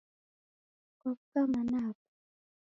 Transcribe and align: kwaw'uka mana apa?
kwaw'uka 0.99 1.41
mana 1.51 1.77
apa? 1.89 2.03